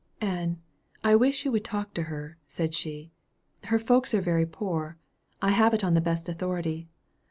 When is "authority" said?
6.27-6.87